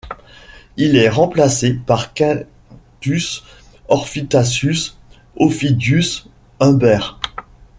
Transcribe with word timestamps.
Il 0.77 0.95
est 0.97 1.09
remplacé 1.09 1.75
par 1.75 2.15
Quintus 2.15 3.43
Orfitasius 3.87 4.97
Aufidius 5.35 6.27
Umber. 6.59 6.97